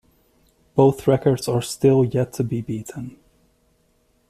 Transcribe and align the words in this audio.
Both 0.73 1.05
records 1.05 1.47
are 1.47 1.61
still 1.61 2.03
yet 2.03 2.33
to 2.33 2.43
be 2.43 2.63
beaten. 2.63 3.19